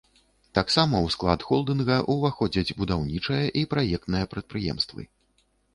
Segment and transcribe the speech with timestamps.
[0.59, 5.03] Таксама ў склад холдынга ўваходзяць будаўнічае і праектнае прадпрыемствы.